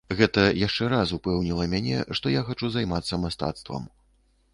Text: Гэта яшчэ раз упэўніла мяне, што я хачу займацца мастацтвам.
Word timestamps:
Гэта 0.19 0.43
яшчэ 0.67 0.87
раз 0.93 1.11
упэўніла 1.17 1.67
мяне, 1.73 1.99
што 2.21 2.33
я 2.37 2.41
хачу 2.47 2.71
займацца 2.77 3.21
мастацтвам. 3.27 3.85